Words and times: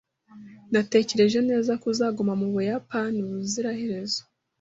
Natekereje 0.71 1.39
neza 1.49 1.71
ko 1.79 1.85
uzaguma 1.93 2.33
mu 2.41 2.47
Buyapani 2.53 3.17
ubuziraherezo. 3.21 4.21